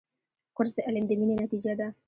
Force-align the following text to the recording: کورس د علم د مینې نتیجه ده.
کورس 0.55 0.71
د 0.77 0.79
علم 0.87 1.03
د 1.07 1.11
مینې 1.19 1.35
نتیجه 1.43 1.71
ده. 1.79 1.87